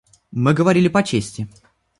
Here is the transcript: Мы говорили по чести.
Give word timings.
Мы 0.31 0.55
говорили 0.55 0.87
по 0.87 1.03
чести. 1.03 1.47